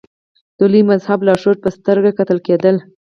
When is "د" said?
0.57-0.59